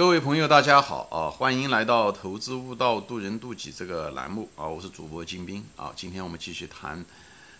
[0.00, 1.28] 各位朋友，大家好啊！
[1.30, 4.66] 欢迎来到《投资悟道，渡人渡己》这个栏目啊！
[4.66, 5.92] 我是主播金兵啊！
[5.94, 7.04] 今天我们继续谈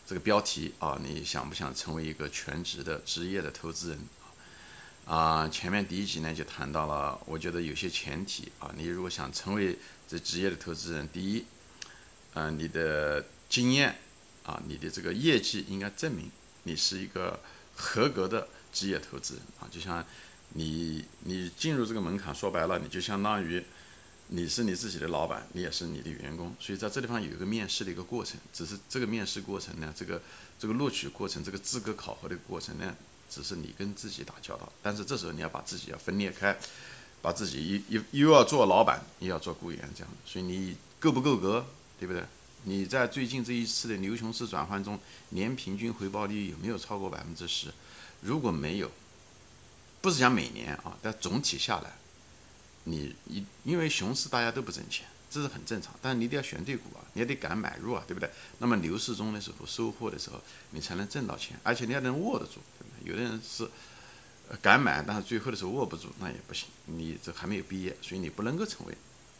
[0.07, 0.99] 这个标题啊！
[1.05, 4.01] 你想不想成为一个全职的职业的投资人
[5.05, 5.47] 啊？
[5.49, 9.79] 前面第一集呢就谈到了，我觉得有些前提啊，你如果想成为
[10.09, 11.45] 这职业的投资人，第一，
[12.33, 13.99] 嗯，你的经验
[14.47, 16.31] 啊，你的这个业绩应该证明
[16.63, 17.39] 你是一个
[17.77, 19.69] 合格的职业投资人啊！
[19.71, 20.03] 就像
[20.55, 23.63] 你你进入这个门槛，说白了，你就相当于
[24.29, 28.39] 你是你自己的老板，你也是你的员工，所以在这地方有一个面试的一个过程。
[28.53, 30.21] 只是这个面试过程呢，这个
[30.59, 32.95] 这个录取过程，这个资格考核的过程呢，
[33.29, 34.73] 只是你跟自己打交道。
[34.83, 36.57] 但是这时候你要把自己要分裂开，
[37.23, 40.13] 把自己又又又要做老板，又要做雇员，这样。
[40.25, 41.67] 所以你够不够格，
[41.99, 42.23] 对不对？
[42.65, 44.99] 你在最近这一次的牛熊市转换中，
[45.31, 47.69] 年平均回报率有没有超过百分之十？
[48.21, 48.91] 如果没有，
[50.01, 51.93] 不是讲每年啊，但总体下来，
[52.85, 55.95] 你一因为熊市大家都不挣钱，这是很正常。
[56.01, 58.31] 但是你得要选对股啊，你也得敢买入啊，对不对？
[58.59, 63.11] 那么牛市中的时候收获的时候，你才能挣到钱，而且你要能握得住，对不对？
[63.11, 63.69] 有的人是
[64.63, 66.69] 敢买，但是最后的时候握不住，那也不行。
[66.87, 68.97] 你这还没有毕业，所以你不能够成为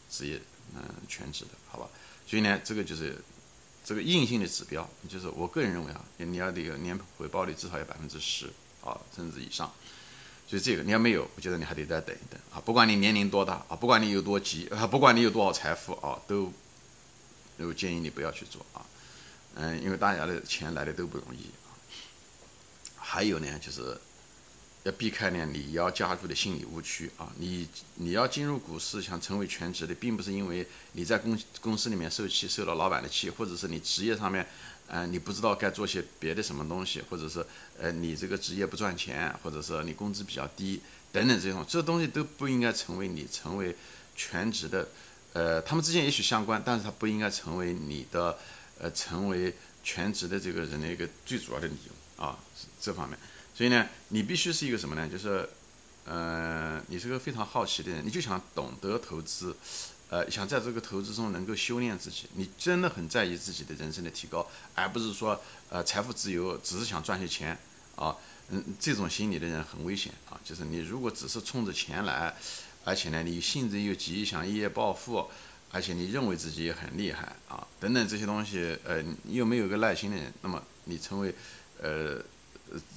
[0.09, 0.39] 职业
[0.75, 1.89] 嗯全职的，好吧？
[2.27, 3.19] 所以呢，这个就是
[3.83, 8.45] 这个硬性的指标，就是我个人认为啊，你要这个年回报率至少要百分之十
[8.85, 9.73] 啊，甚至以上。
[10.51, 12.59] 所以这个你要没有，我觉得你还得再等一等啊！
[12.59, 16.51] 不管你年龄多大啊，不管你有多急啊，不管你有多少财富啊，都，
[17.55, 18.85] 我建议你不要去做啊。
[19.55, 21.71] 嗯，因为大家的钱来的都不容易啊。
[22.97, 23.97] 还有呢，就是
[24.83, 27.31] 要避开呢你要加入的心理误区啊。
[27.37, 34.45] 你你要进入股市想成为全职的，并不是因为你在公公司里面受气，受了老板的气，或者是你职业上面。
[34.93, 37.45] 嗯，你不知道该做些别的什么东西，或者是
[37.79, 40.81] 呃，你这个职业不赚钱，或者是你工资比较低
[41.13, 43.73] 等等这种，这东西都不应该成为你成为
[44.17, 44.89] 全职的，
[45.31, 48.37] 呃，他们之间也许相关，但是它不应该成为你的
[48.79, 52.37] 呃成为全职的这个人的一个最主要的理由啊，
[52.81, 53.17] 这方面。
[53.55, 55.07] 所以呢，你必须是一个什么呢？
[55.07, 55.47] 就是，
[56.03, 59.55] 呃，你是个非常好奇的人，你就想懂得投资。
[60.11, 64.45] 呃，想在这个投资中能够修炼自己，你真的很在意自己的人生的提高，
[64.75, 67.57] 而不是说呃财富自由只是想赚些钱
[67.95, 68.13] 啊，
[68.49, 70.37] 嗯，这种心理的人很危险啊。
[70.43, 72.35] 就是你如果只是冲着钱来，
[72.83, 75.25] 而且呢你性子又急，想一夜暴富，
[75.71, 81.33] 而且你认为自己也很厉害啊，等等这些东西，呃，又没有个耐心的人，那么你成为
[81.81, 82.21] 呃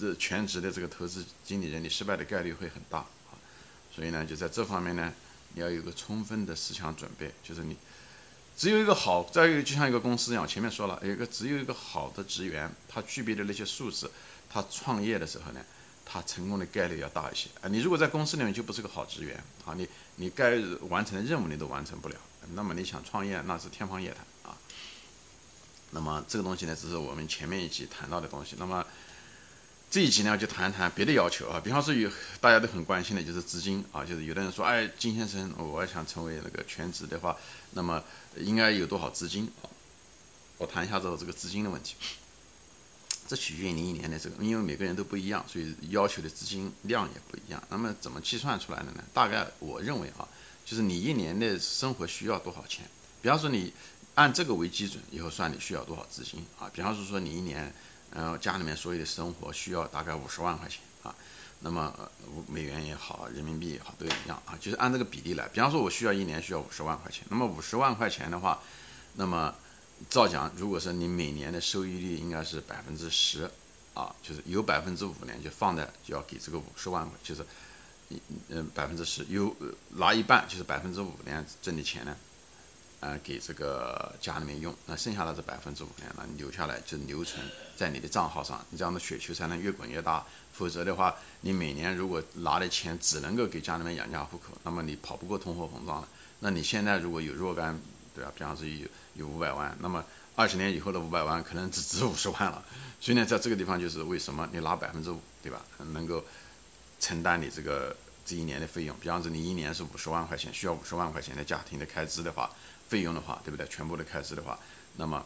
[0.01, 3.39] 这全职的这个投资经理人，你失败的概率会很大啊。
[3.95, 5.13] 所以呢，就在这方面呢。
[5.55, 7.77] 你要有个充分的思想准备，就是你
[8.57, 14.11] 只有一个好，再一个就像一个公司一样，前面说了，有一个只有一个好的职员，他具备的那些素质，
[14.51, 15.61] 他创业的时候呢，
[16.05, 17.69] 他成功的概率要大一些啊。
[17.69, 22.17] 你如果在公司里面就不是个好职员啊，你你该完成的任务你都完成不了，
[22.55, 24.57] 那么你想创业那是天方夜谭啊。
[25.91, 28.85] 那么这个东西呢，只是我们前面一集谈到的东西，那么。
[29.95, 32.11] 这一集呢，就谈谈别的要求啊，比方说有
[32.41, 37.37] 大家都很关心的就是资金啊，就是有的人说，哎，金先生，我想成为那个全职的话，
[37.75, 38.03] 那么
[38.37, 39.71] 应该有多少资金啊？
[40.59, 41.95] 我谈一下这个这个资金的问题。
[43.29, 47.63] 这取决于你一年的这个，因为每个人都不一样，所以要求的资金量也不一样。
[47.71, 49.05] 那么怎么计算出来的呢？
[49.13, 50.27] 大概我认为啊，
[50.67, 52.85] 就是你一年的生活需要多少钱？
[53.23, 53.73] 比方说你
[54.17, 56.69] 按这个为基准，以后算你需要多少资金啊？
[56.75, 57.73] 比方说说你一年。
[58.15, 61.13] 然后家里面所有的生活需要大概五十万块钱啊，
[61.61, 61.93] 那么
[62.47, 65.49] 美元也好，人民币也好都一样啊，就是按这个比例来。
[65.49, 68.63] 比方说，我需要一年需要五十万块钱，那么五十万块钱的话，
[69.15, 69.53] 那么
[70.09, 73.51] 照讲，如果说你每年的收益率应该是百分之十
[73.95, 77.45] 啊，就是有百分之五呢就放在就要给这个五十万，就是
[78.49, 79.55] 嗯百分之十有
[79.97, 82.17] 拿一半，就是百分之五呢挣的钱呢。
[83.05, 87.39] 呃，给这个家里面用，那剩下的这百分之五呢，那留下来就留存
[87.77, 90.25] 在你的账号上，你这样的雪球才能越滚越大。
[90.55, 96.09] 否则的话，你每年如果拿的钱只能够给家里面养家糊口，那么你跑不过通货膨胀了。
[96.41, 97.79] 那你现在如果有若干，
[98.15, 98.33] 对吧？
[98.35, 100.03] 比方说有有五百万，那么
[100.35, 102.65] 二十年以后的五百万可能只值五十万了。
[102.99, 105.61] 所以呢，在这个地方就是为什么你拿百分之五，对吧？
[105.93, 106.25] 能够
[106.99, 108.97] 承担你这个这一年的费用。
[108.99, 112.51] 比方说你一年是五十万块钱，需要五十万块钱的家庭的开支的话。
[112.89, 113.67] 费用的话，对不对？
[113.69, 114.59] 全部的开支的话，
[114.97, 115.25] 那么，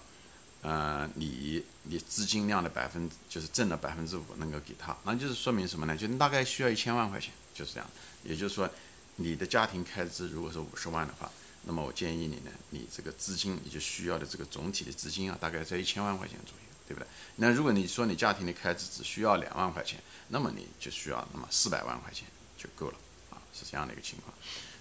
[0.63, 5.97] 呃，你你资金量的百分就是挣了百分之五，能够给他，那就是说明什么呢？
[5.97, 7.89] 就大概需要一千万块钱，就是这样。
[8.25, 8.69] 也就是说，
[9.17, 11.31] 你的家庭开支如果是五十万的话，
[11.65, 17.07] 那么我建议你呢，你这个资金你就需要的这个总体的资金啊，大概在一千万块钱左右，对不对？
[17.37, 22.27] 那如果你说你家庭的开支只需要两万块钱，那么你就需要那么四百万块钱
[22.57, 22.97] 就够了
[23.31, 24.35] 啊，是这样的一个情况。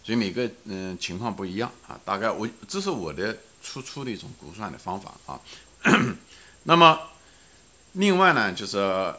[0.08, 5.42] 所以每个嗯情况不一样啊，大概我这是我的初初的一种估算的方法啊。
[6.64, 6.98] 那么
[7.92, 9.14] 另外呢，就是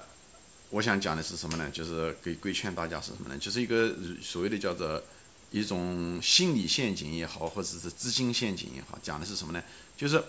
[0.70, 1.69] 我想讲的是什么呢？
[1.70, 3.37] 就是给规劝大家是什么呢？
[3.37, 5.02] 就是一个所谓的叫做
[5.50, 9.62] 一种心理陷阱也好，或者是资金陷阱也好，讲的是什么呢？
[9.94, 10.25] 就是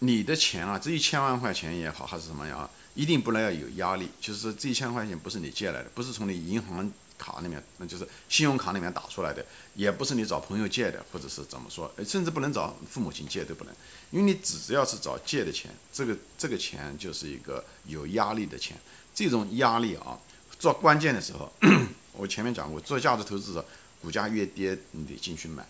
[0.00, 4.10] 你的钱啊，这一千万块钱也好，还是什么呀，一定不能要有压力。
[4.20, 9.44] 就是这一千块钱不是你借来的，不是从你银行卡里面，那就是信用卡里面打出来的，
[9.74, 13.74] 也不是你找朋友借的，或者是怎么说，甚至不能找父母亲借都不能，
[14.10, 18.78] 因为你只要是找借的钱，这个这个钱就是一个有压力的钱。
[19.14, 20.16] 这种压力啊，
[20.60, 21.52] 做关键的时候，
[22.14, 23.64] 我前面讲过，做价值投资者，
[24.00, 25.66] 股价越跌你得进去买，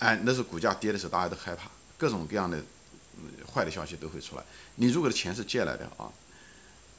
[0.00, 2.62] 哎，那时候股价跌的时候大家都害怕，各种各样的
[3.50, 4.44] 坏的消息都会出来。
[4.74, 6.12] 你如果的钱是借来的啊，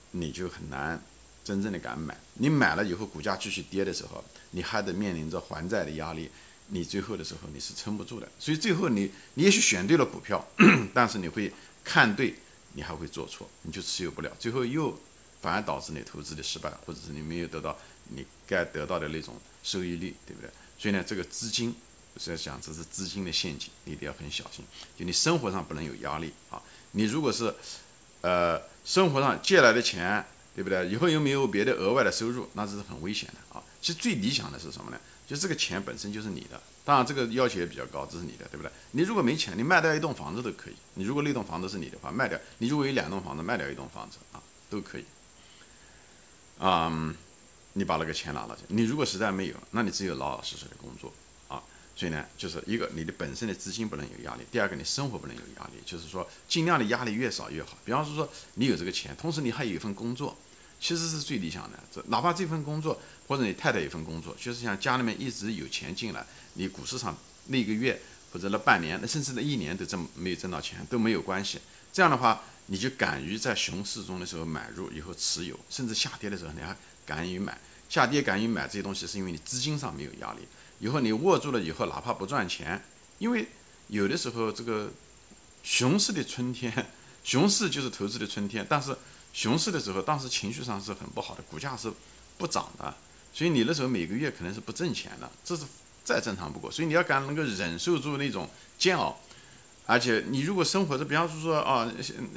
[0.09, 1.00] 你就很难。
[1.44, 6.30] 真正的敢买，你买了以后，股价继续跌的时候，你还得面临着还债的压力，
[6.68, 8.30] 你最后的时候你是撑不住的。
[8.38, 10.46] 所以最后你你也许选对了股票，
[10.94, 11.52] 但是你会
[11.84, 12.36] 看对，
[12.74, 14.96] 你还会做错，你就持有不了，最后又
[15.42, 17.76] 反而导致你投资的失败，或者是你没有得到
[18.10, 20.50] 你该得到的那种收益率，对不对？
[20.78, 21.76] 所以呢，这个资金
[22.18, 24.64] 是在讲这是资金的陷阱，你一定要很小心。
[24.96, 26.62] 就你生活上不能有压力啊，
[26.92, 27.52] 你如果是
[28.22, 30.24] 呃生活上借来的钱。
[30.53, 30.88] 对不对？
[30.88, 33.63] 以后又没有别的额外的收入，那这是很危险的啊！
[33.81, 35.00] 其实最理想的是什么呢？
[35.27, 38.69] 就这个钱本身就是你的，当然这个要求也比较高，这是你的，对不对？
[38.92, 40.75] 你如果没钱，你卖掉一栋房子都可以。
[40.95, 45.06] 你如果那栋房子是你的话，卖掉；你如果有两栋房子，卖掉一栋房子啊，都可以。
[46.59, 47.15] 啊，
[47.74, 48.63] 你把那个钱拿了去。
[48.68, 51.13] 你如果实在没有，那你只有老老实实的工作。
[52.01, 57.77] 所以呢，就是一个你的本身的资金不能有压力，第二个你生活不能有压力，就是说尽量的压力越少越好。
[57.86, 60.36] 比方说说你有这个钱，同时你还有一份工作，
[60.80, 61.77] 其实是最理想的。
[61.94, 66.25] 这哪怕这份工作或者你太太有份工作，就是像家里面一直有钱进来，
[66.56, 67.15] 你股市上
[67.45, 68.01] 那一个月
[68.33, 71.59] 或者那半年，那甚至那一年都挣没有挣到钱都没有关系。
[71.94, 76.75] 这样的话，你就敢于在熊市中的时候买入，以后持有，甚至下跌的时候你还
[77.06, 77.56] 敢于买。
[77.88, 80.39] 下跌敢于买这些东西，是因为你资金上没有压力。
[80.81, 82.83] 以后你握住了以后，哪怕不赚钱，
[83.19, 83.48] 因为
[83.88, 84.89] 有的时候这个
[85.62, 86.74] 熊市的春天，
[87.24, 88.66] 熊市就是投资的春天。
[88.68, 88.98] 但是
[89.31, 91.94] 熊市的时候，当时情绪上是很不好的，股价是
[92.39, 92.94] 不涨的，
[93.31, 95.66] 所以你那时候每个月可能是不挣钱的，这是
[96.04, 96.72] 再正常不过。
[96.72, 98.50] 所以你要敢能够忍受住那种
[98.80, 99.16] 煎熬，
[99.86, 101.88] 而且你如果生活着，比方说说啊，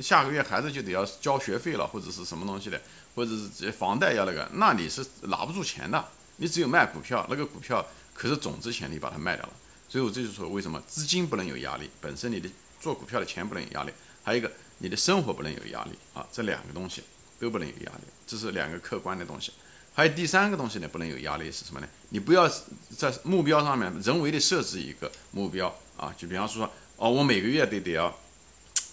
[0.02, 2.78] 下个月孩子就得要交学费了，或者是什么东西的，
[3.14, 6.04] 或者是房贷要那个，那你是拿不住钱的。
[6.36, 7.82] 你只有卖股票，那个股票。
[8.14, 9.52] 可是总之前你把它卖掉了，
[9.88, 12.48] 所以我这就说为什么资金不能有压力，本身你的
[12.80, 17.02] 做股票的钱不能有压力，还有一个你的生活不能有压力啊，这两个东西
[17.38, 19.52] 都不能有压力，这是两个客观的东西。
[19.92, 21.88] 还有第三个东西呢，不能有压力是什么呢？
[22.08, 22.48] 你不要
[22.96, 28.16] 在目标上面人为的设置一个目标啊，就比方说哦，我每个月得得要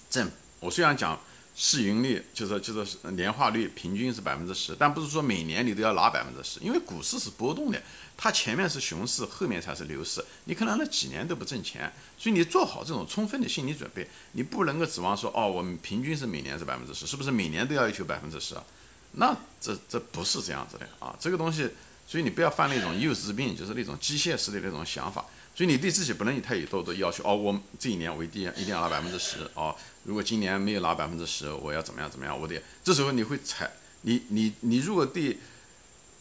[0.10, 0.30] 挣，
[0.60, 1.18] 我虽然讲。
[1.64, 7.80] 市盈率就是就是年化率平均是百分之十，但不是说每年你都要拿百分之十，因为股市是波动的，
[8.18, 18.64] 它前面是熊市，后面才是牛市，你可能那几年都不挣钱，所以你做好这种充分的心理准备，你不能够指望说哦，我们平均是每年是百分之十，是不是每年都要求百分之十啊？
[19.12, 21.70] 那这这不是这样子的啊，这个东西，
[22.08, 25.24] 所以你不要犯那种幼稚病，就是那种机械式的那种想法。
[25.62, 29.76] 所以你对自己不能有太多的要求哦，我这一年我一定一定要拿百分之十哦。
[30.06, 32.36] 如果今年没有拿百分之十，我要怎么样怎么样？
[32.36, 33.70] 我得这时候你会踩
[34.02, 35.38] 你你你如果对，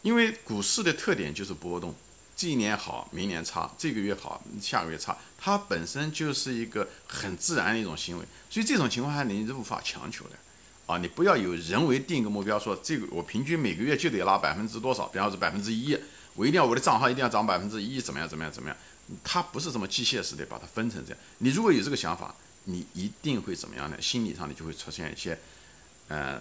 [0.03, 1.95] 因为股市的特点就是波动，
[2.37, 8.25] 这一年好，明年差，这个月好，下个月差，它本身就是一个很自然的一种行为。
[8.51, 10.33] 所以这种情况下你是无法强求的
[10.85, 15.97] 啊，你不要有人为定一个目标，说这个我平均每个月就得拿百分之多少，比方说百分之一，
[16.35, 18.77] 我一定要我的账号一定要涨百分之一，怎么样怎么样怎么样？
[19.25, 21.19] 它不是这么机械式的把它分成这样。
[21.39, 24.01] 你如果有这个想法，你一定会怎么样呢？
[24.01, 25.39] 心理上你就会出现一些，
[26.09, 26.41] 呃，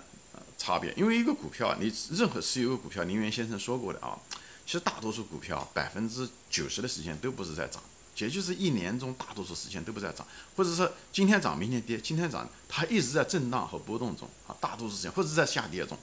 [0.57, 0.93] 差别。
[0.97, 4.19] 因为一个股票，你任何持有股票，林园先生说过的啊，
[4.65, 7.81] 其实大多数股票百分之九十的时间都不是在涨，
[8.17, 15.97] 也就是一年中大多数时间都不在涨，或者是今天涨明天跌，今天涨它一直在震荡和波动中啊，大多数时间或者在下跌中。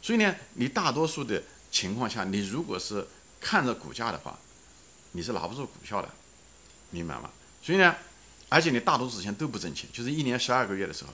[0.00, 3.06] 所以呢，你大多数的情况下，你如果是
[3.40, 4.38] 看着股价的话，
[5.12, 6.08] 你是拿不住股票的，
[6.90, 7.30] 明白吗？
[7.62, 7.94] 所以呢，
[8.48, 11.10] 而且你大多数时间都不挣钱，就是一年十二个月的时候，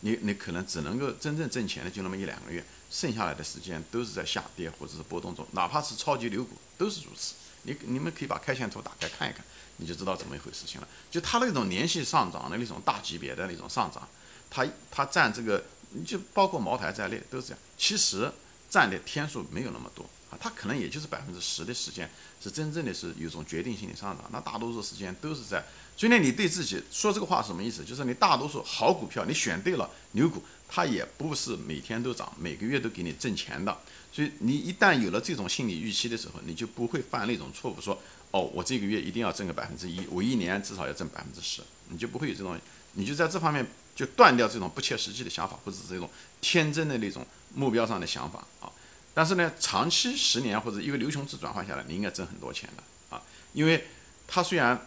[0.00, 7.34] 你你可能只能够真正挣钱的就那么一两个月，剩下来的时间都是在下跌或者是波动中，哪怕是超级牛股都是如此。
[7.62, 9.44] 你你们可以把 K 线图打开看一看，
[9.78, 10.88] 你就知道怎么一回事情了。
[11.10, 14.08] 就它那种连续上涨的那种大级别的那种上涨，
[14.48, 15.64] 它它占这个，
[16.06, 18.30] 就包括茅台在内都是这样，其实
[18.70, 20.08] 占的天数没有那么多。
[20.30, 22.08] 啊，它可能也就是百分之十的时间
[22.42, 25.64] 是真正的是有种决定性的上涨，那大多数时间都是在。
[25.96, 27.84] 所以呢，你对自己说这个话是什么意思？
[27.84, 33.76] 就是你大多数好股票你选对了牛股，它也不是每天都涨，每个月都给你挣钱的。
[34.12, 42.56] 所以你一旦有了这种心理预期的时候，你就不会犯那种错误，说哦，我这个月一定要挣个百分之一，我一年至少要挣百分之十，你就不会有这种，
[42.92, 43.66] 你就在这方面
[43.96, 46.08] 就断掉这种不切实际的想法，或者这种
[46.40, 48.70] 天真的那种目标上的想法啊。
[49.18, 53.20] 但是呢，长期十年或者一个牛熊市转换下来，你应该挣很多钱的啊，
[53.52, 53.88] 因为
[54.28, 54.86] 它虽然。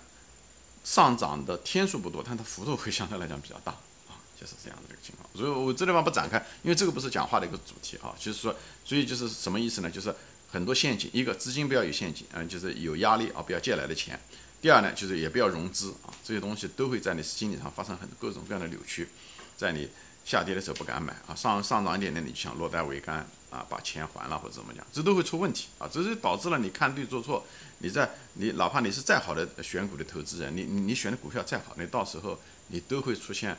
[0.84, 3.72] 上涨的天数不多，但它幅度会相对来讲比较大
[4.10, 5.30] 啊，就是这样的一个情况。
[5.36, 8.16] 所以我这地方不展开，因为这个不是讲话的一个主题啊。
[8.18, 9.92] 就是说，所以就是什么意思呢？
[9.92, 10.12] 就是
[10.52, 14.20] 很多陷阱，一个资金不要有陷阱，嗯，就是有压力啊，不要借来的钱。
[14.60, 19.08] 第二呢，就是也不要融资啊，这些东西都会在你心理上发生很各种各样的扭曲，
[19.56, 19.88] 在你
[20.26, 23.24] 下跌的时候不敢买啊，上上涨一点点你就想落袋为安。
[23.52, 25.88] 啊，把钱还了或者怎么讲，这都会出问题啊！
[25.92, 27.46] 这就导致了你看对做错。
[27.80, 33.58] 你在你哪怕你是再好的选股的投资人，你你你选的股票再好，你到时候你都会出现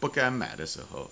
[0.00, 1.08] 不该买的时候，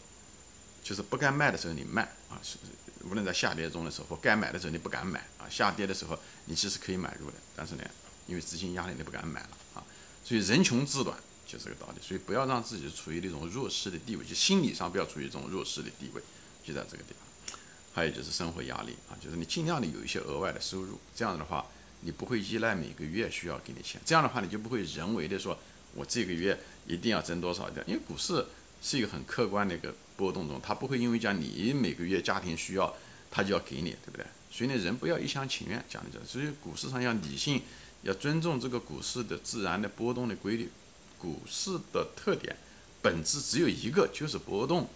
[0.82, 2.40] 就是不该卖的时候你卖啊！
[2.42, 2.58] 是
[3.04, 5.48] 无论在下跌中的时候，该买的时候你不敢买啊！
[5.48, 7.84] 下跌的时候你其实可以买入的，但是呢，
[8.26, 9.84] 因为资金压力你不敢买了啊！
[10.24, 12.02] 所以人穷志短就这个道理。
[12.02, 16.22] 所以不要让自己处于那种弱势的地位，就心理上不要处于这种弱势的地位，
[16.64, 17.29] 就在这个地方。
[17.92, 21.66] 还有就是生活压力啊，就是你尽量的有一些额外的收入，这样的话
[22.02, 25.58] 你不会依赖每个月需要给你钱，这样的话你就不会人为的说
[25.94, 28.46] 我这个月一定要挣多少的，因为股市
[28.80, 32.94] 是一个很客观的一个波动中，它不会因为讲你每个月家庭需要，
[33.30, 34.24] 它就要给你，对不对？
[34.50, 37.60] 所以呢，人不要一厢情愿讲的这，所以股市上要理性，
[38.02, 40.70] 要尊重这个股市的自然的波动的规律，
[41.18, 42.56] 股市的特点
[43.02, 44.88] 本质只有一个，就是波动。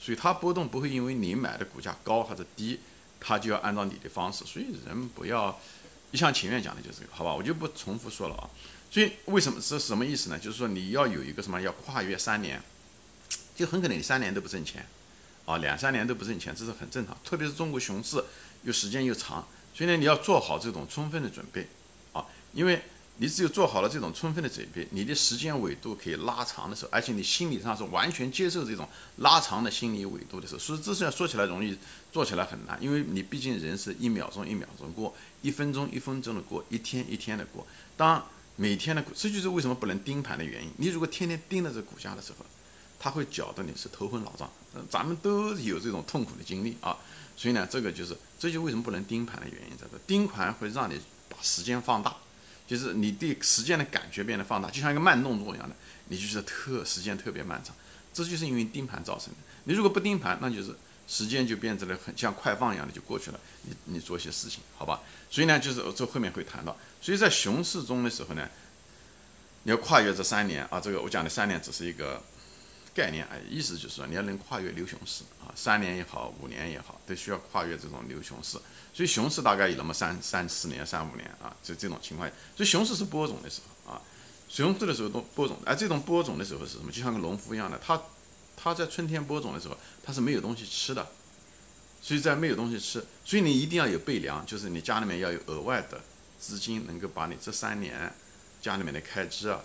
[0.00, 2.80] 所以它波动不会因为你买的股价高还是低，
[3.20, 4.44] 它就要按照你的方式。
[4.44, 5.60] 所以人不要
[6.12, 7.34] 一厢情愿讲的就是这个，好吧？
[7.34, 8.48] 我就不重复说了啊。
[8.90, 10.38] 所以为什么是什么意思呢？
[10.38, 12.62] 就是说你要有一个什么，要跨越三年，
[13.54, 14.86] 就很可能你三年都不挣钱，
[15.44, 17.16] 啊，两三年都不挣钱，这是很正常。
[17.24, 18.24] 特别是中国熊市
[18.62, 21.66] 又时间又长，所以呢你要做好这种充分的准备，
[22.12, 22.82] 啊，因为。
[23.20, 31.76] 你只有做好了这种充分的准备，你的时间纬度可以拉长的时候，而且你心理上是完全接受这种拉长的心理纬度的时候，所以这是要说起来容易，
[32.12, 37.66] 做起来很难，因为你毕竟人是一秒钟一秒钟过，一分钟一分钟的过，一天一天的过。
[37.96, 38.24] 当
[38.56, 40.70] 每天的，这就是为什么不能盯盘的原因。
[40.76, 42.46] 你如果天天盯着这股价的时候，
[43.00, 44.48] 它会搅得你是头昏脑胀。
[44.74, 46.96] 嗯咱们都有这种痛苦的经历啊，
[47.36, 49.98] 所以呢，这个就是，这就为什么不能盯盘的原因在这。
[50.06, 52.14] 盯盘会让你把时间放大。
[52.68, 55.74] 就是你对时间的感觉变得放大，就像一个慢动作一样的，
[56.08, 57.74] 你就是特时间特别漫长，
[58.14, 59.36] 这就是因为盯盘造成的。
[59.64, 60.76] 你如果不盯盘，那就是
[61.08, 63.40] 时间就变成了很像快放一样的就过去了。
[63.62, 65.00] 你你做一些事情，好吧？
[65.30, 66.76] 所以呢，就是这后面会谈到。
[67.00, 68.48] 所以在熊市中的时候呢，
[69.62, 72.22] 你要跨越这三年啊，这个我讲的三年只是一个。
[72.98, 78.58] 概念啊，意思就是说你要能跨越牛熊市啊，三年也好，五年也好，都需要跨越这种牛熊市。
[78.92, 82.28] 所以熊市大概有那么三三四年、三五年啊，就这种情况。
[82.56, 84.02] 所以熊市是播种的时候啊，
[84.48, 86.90] 熊市的时候都播种，而这种播种的时候是什么？
[86.90, 88.02] 就像个农夫一样的，他
[88.56, 91.06] 他在春天播种的时候，他是没有东西吃的，
[92.02, 96.00] 所以在没有东西吃，所以你一定要有备粮，就是你家里面要有额外的
[96.36, 98.12] 资金，能够把你这三年
[98.60, 99.60] 家里面的开支啊，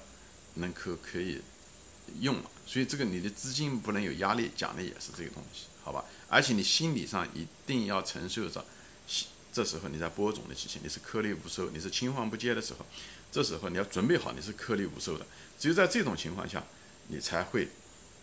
[0.54, 1.42] 能够可以。
[2.20, 6.06] 用了，所以这个你的资金不能有压力，讲的也是这个东西，好吧？
[6.30, 8.64] 而且你心理上一定要承受着，
[9.52, 12.86] 这时候你在播种的期间，你是颗粒无收，你是青黄不接的时候，
[13.32, 15.26] 这时候你要准备好你是颗粒无收的。
[15.60, 16.64] 只有在这种情况下，
[17.08, 17.68] 你才会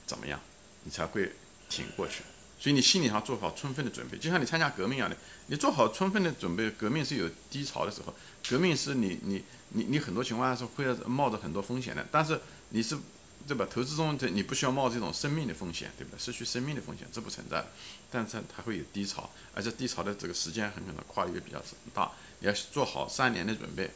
[0.06, 0.40] 怎么样？
[0.84, 1.32] 你才会
[1.68, 2.22] 挺过去。
[2.58, 6.70] 所以你心理上做好充分的准备，就像你参加革命一样的，你做好充分的准备。
[6.72, 8.14] 革命是有低潮的时候，
[8.48, 12.98] 革命是你你你你很多情况下是会冒着很多风险的，但是你是。
[13.46, 13.66] 对吧？
[13.68, 16.18] 投资中，这你不需要冒这种生命的风险，对不对？
[16.18, 17.64] 失去生命的风险，这不存在。
[18.10, 21.60] 但是它会有低潮，而且低潮的这个时间很可能跨越比较
[21.92, 22.12] 大。
[22.40, 23.90] 你要做好三年的准备，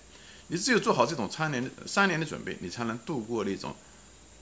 [0.48, 3.74] 你只有做好这种三年的三年的准备，你才能度过那种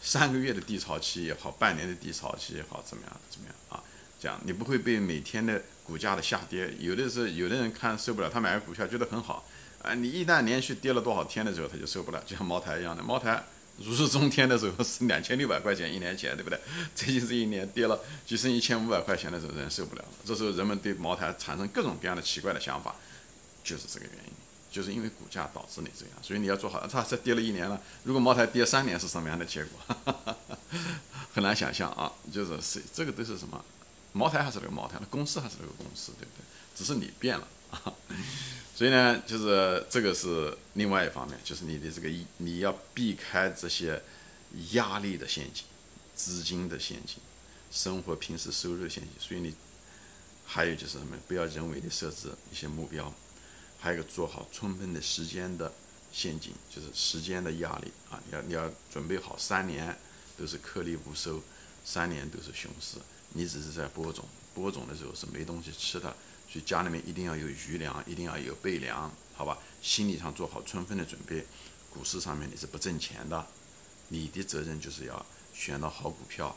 [0.00, 3.20] 三个月的低潮期也好，半年的低潮期也好，怎么样？
[3.30, 3.82] 怎么样啊？
[4.20, 6.72] 这样你不会被每天的股价的下跌。
[6.78, 9.44] 有的是有的人看受不了，他买个股票觉得很好，
[9.82, 13.42] 啊，你一旦连续跌了多少天的时候，他就受不了，就像茅台一样的，茅台。
[13.78, 16.58] 如日中天的时候是两千六百块钱一年前，对不对？
[16.94, 20.08] 最近这一年跌了，只剩一千五百块钱的时候，人受不了了。
[20.24, 22.94] 这时候人们对茅台产生各种各样的奇怪的想法，
[23.64, 24.32] 就是这个原因，
[24.70, 26.14] 就是因为股价导致你这样。
[26.22, 27.80] 所以你要做好，它才跌了一年了。
[28.04, 29.96] 如果茅台跌三年是什么样的结果？
[31.34, 32.12] 很难想象啊！
[32.30, 33.64] 就是是这个都是什么？
[34.12, 36.44] 茅台还是那个茅台，那公司还是那个公司，对不对？
[36.76, 37.92] 只是你变了啊，
[38.74, 44.02] 所以呢，就是这个是另外一方面，就是你的这个你要避开这些
[44.72, 45.64] 压力的陷阱、
[46.14, 47.18] 资金的陷阱、
[47.70, 49.12] 生活平时收入陷阱。
[49.18, 49.54] 所以你
[50.46, 51.16] 还有就是什么？
[51.28, 53.12] 不要人为的设置一些目标，
[53.78, 55.70] 还有个做好充分的时间的
[56.10, 58.20] 陷阱，就是时间的压力啊！
[58.26, 59.96] 你要你要准备好三年
[60.38, 61.42] 都是颗粒无收，
[61.84, 62.96] 三年都是熊市，
[63.34, 66.16] 你只是在播种，播种的时候是没东西吃的。
[66.52, 69.56] 所以家里面一定要有余粮，一定要有备粮，好吧？
[69.80, 71.46] 心理上做好充分的准备。
[71.88, 73.46] 股市上面你是不挣钱的，
[74.08, 76.54] 你的责任就是要选到好股票，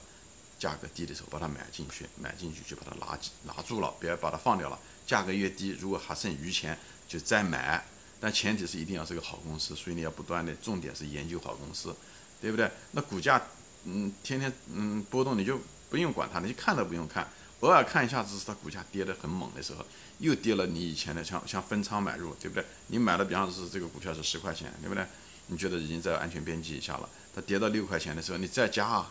[0.59, 4.77] 价格低的时候把它买进去，买进去就把它拿拿住了，别把它放掉了。
[5.07, 7.81] 价格越低，如果还剩余钱就再买，
[8.19, 9.73] 但前提是一定要是个好公司。
[9.73, 11.95] 所以你要不断的，重点是研究好公司，
[12.41, 12.69] 对不对？
[12.91, 13.41] 那股价
[13.85, 15.57] 嗯天天嗯波动，你就
[15.89, 17.25] 不用管它，你就看都不用看。
[17.65, 19.83] 偶尔看一下子是它股价跌得很猛的时候，
[20.19, 20.67] 又跌了。
[20.67, 22.63] 你以前的像像分仓买入，对不对？
[22.87, 25.03] 你买的比方说是这个股票是十块钱，对不对？
[25.47, 29.03] 你觉得已经在安全边际以下了，它跌到六块钱的时候，你再加，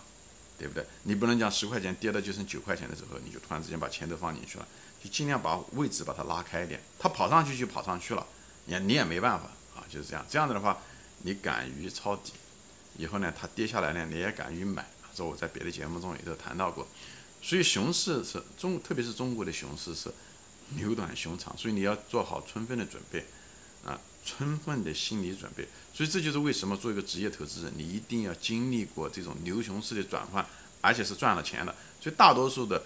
[0.56, 0.86] 对不对？
[1.02, 4.68] 你不能讲十块钱跌到就剩九块钱的时候，你就突然之间把钱都放进去了，
[5.02, 6.80] 就尽量把位置把它拉开一点。
[6.98, 8.24] 它跑上去就跑上去了，
[8.66, 10.24] 你你也没办法啊，就是这样。
[10.28, 10.78] 这样子的话，
[11.22, 12.32] 你敢于抄底，
[12.98, 14.86] 以后呢，它跌下来呢，你也敢于买。
[15.16, 16.84] 这我在别的节目中也都谈到过。
[17.46, 20.10] 所以熊市是中，特别是中国的熊市是
[20.70, 23.26] 牛短熊长，所以你要做好充分的准备，
[23.84, 25.68] 啊，充分的心理准备。
[25.92, 30.44] 所以这就是为什么做一个职业投资人，你一定要经历过这种牛熊市的转换，
[30.80, 31.76] 而且是赚了钱的。
[32.00, 32.82] 所以大多数的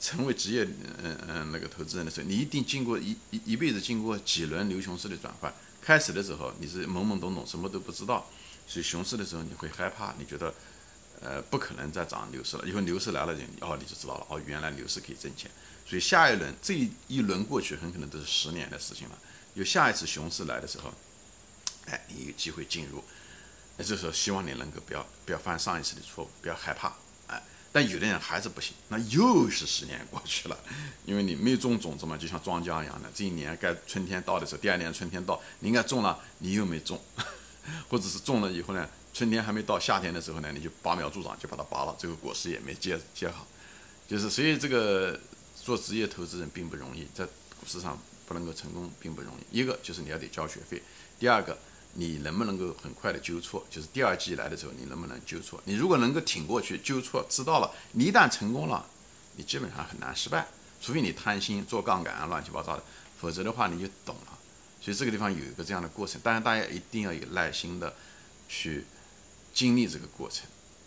[0.00, 0.64] 成为职业
[1.00, 5.54] 嗯嗯那个投资人的时候，你一定经过一一一辈子经过几轮牛熊市的转换。
[5.80, 8.28] 开始的时候你是懵懵懂懂，什么都不知道，
[8.66, 10.52] 所以熊市的时候你会害怕，你觉得。
[11.22, 12.66] 呃，不可能再涨牛市了。
[12.66, 14.26] 以后牛市来了，就哦，你就知道了。
[14.28, 15.50] 哦，原来牛市可以挣钱。
[15.86, 16.74] 所以下一轮这
[17.08, 19.18] 一轮过去，很可能都是十年的事情了。
[19.54, 20.92] 有下一次熊市来的时候，
[21.86, 23.02] 哎，你有机会进入。
[23.76, 26.92] 那这时候希望你能够不要不要犯上一次的错误，不要害怕。
[27.26, 30.58] 哎，但有的人还是不行，那又是十年过去了，
[31.04, 33.10] 因为你没种种子嘛，就像庄稼一样的。
[33.14, 37.02] 这一年该春天到的时候，第二年春天到，你应该种了，你又没种，
[37.88, 38.88] 或者是种了以后呢？
[39.14, 43.46] 春天还没到，夏天的时候呢，你就拔苗助长，就把它拔了，这个果实也没结结好，
[44.08, 45.20] 就是所以这个
[45.54, 49.60] 做职业投资人并不容易，在股市上不能够成功并不容易。
[49.60, 50.82] 一个就是你要得交学费，
[51.18, 51.58] 第二个
[51.92, 55.60] 你能不能够很快的纠错，就是第二季来的时候你能不能纠错？
[55.66, 58.86] 你如果能够挺过去纠错，知道了，你一旦成功了，
[59.36, 60.46] 你基本上很难失败，
[60.80, 62.82] 除非你贪心做杠杆啊乱七八糟的，
[63.20, 64.38] 否则的话你就懂了。
[64.80, 67.94] 所以这个地方有一个这样的过程，当然大家一定要有耐心的
[68.48, 68.86] 去。
[69.52, 70.46] 经历这个过程，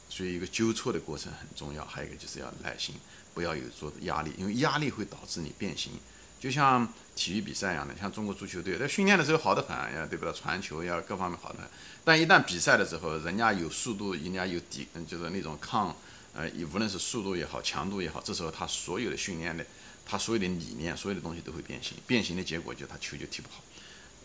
[0.10, 1.86] 所以一个纠错的过程很重要。
[1.86, 2.96] 还有一个就是要耐心，
[3.34, 5.92] 不要有做压力，因为压力会导致你变形。
[6.38, 10.34] 就像体育比赛一样的，像中国足球队在训练的时候好得很呀，对不对？
[10.34, 11.68] 传球呀，各方面好的很。
[12.04, 15.96] 但一旦比赛的时候，人家有速度，人家有底，就是那种抗，
[16.34, 19.66] 呃，无论是速度也好，强度也好，这时候他所有的训练的，
[20.06, 21.98] 他所有的理念，所有的东西都会变形。
[22.06, 23.64] 变形的结果就他球就踢不好。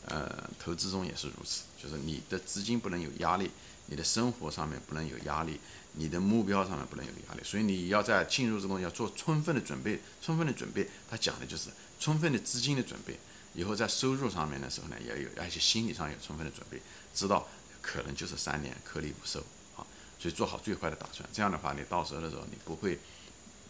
[0.07, 3.51] 呃，投资中也是如此，就是你的资金不能有压力。
[3.91, 5.61] 你的生活上面不能有压力，
[5.95, 13.19] 你的目标上面不能有压力，所以你要在进入这东西要做充分的准备，充分的准备，他讲的就是充分的资金的准备。
[13.53, 16.81] 以后在收入上面的时候呢，也有，而且心理上有充分的准备，
[17.13, 17.49] 知道
[17.83, 19.41] 可能就是三年颗粒无收
[19.77, 19.83] 啊，
[20.19, 21.29] 所以做好最坏的打算。
[21.33, 22.97] 这样的话，你到时候的时候你不会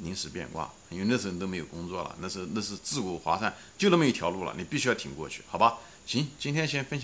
[0.00, 5.78] 临时变卦，因为那时候你都没有工作了，那是那是自古华山就那么一条路了，你必须要挺过去，好吧？
[6.04, 6.98] 行，今天先分享。